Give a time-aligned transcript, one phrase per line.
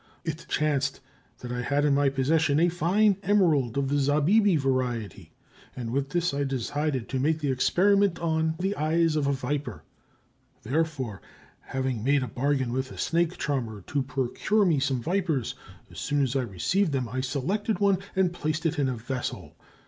[0.23, 0.99] It chanced
[1.41, 5.31] that I had in my possession a fine emerald of the zabâbi variety,
[5.75, 9.83] and with this I decided to make the experiment on the eyes of a viper.
[10.63, 11.21] Therefore,
[11.59, 15.53] having made a bargain with a snake charmer to procure me some vipers,
[15.91, 19.55] as soon as I received them I selected one and placed it in a vessel.